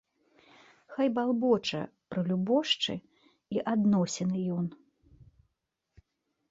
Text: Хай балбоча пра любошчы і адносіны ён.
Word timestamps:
Хай 0.93 1.07
балбоча 1.17 1.81
пра 2.13 2.19
любошчы 2.31 2.93
і 3.59 3.63
адносіны 3.75 4.37
ён. 4.59 4.65